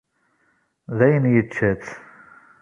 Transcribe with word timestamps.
Dayen 0.97 1.25
yečča-tt. 1.33 1.89